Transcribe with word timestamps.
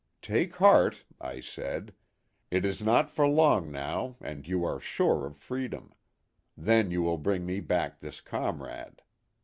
Take 0.23 0.55
heart," 0.55 1.05
I 1.21 1.41
said;" 1.41 1.93
it 2.49 2.65
is 2.65 2.81
not 2.81 3.11
for 3.11 3.29
long 3.29 3.71
now 3.71 4.15
and 4.19 4.47
you 4.47 4.63
are 4.65 4.79
sure 4.79 5.27
of 5.27 5.37
freedom. 5.37 5.93
Then 6.57 6.89
you 6.89 7.03
will 7.03 7.19
bring 7.19 7.45
me 7.45 7.59
back 7.59 7.99
this 7.99 8.19
comrade." 8.19 9.03